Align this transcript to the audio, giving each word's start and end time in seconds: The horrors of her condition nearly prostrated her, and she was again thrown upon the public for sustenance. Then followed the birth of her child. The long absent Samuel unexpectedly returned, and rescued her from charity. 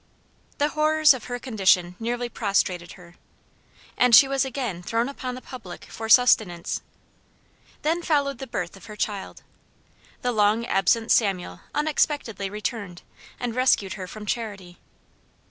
The 0.57 0.69
horrors 0.69 1.13
of 1.13 1.25
her 1.25 1.37
condition 1.37 1.95
nearly 1.99 2.27
prostrated 2.27 2.93
her, 2.93 3.13
and 3.95 4.15
she 4.15 4.27
was 4.27 4.43
again 4.43 4.81
thrown 4.81 5.07
upon 5.07 5.35
the 5.35 5.43
public 5.43 5.85
for 5.91 6.09
sustenance. 6.09 6.81
Then 7.83 8.01
followed 8.01 8.39
the 8.39 8.47
birth 8.47 8.75
of 8.75 8.85
her 8.85 8.95
child. 8.95 9.43
The 10.23 10.31
long 10.31 10.65
absent 10.65 11.11
Samuel 11.11 11.59
unexpectedly 11.75 12.49
returned, 12.49 13.03
and 13.39 13.53
rescued 13.55 13.93
her 13.93 14.07
from 14.07 14.25
charity. 14.25 14.79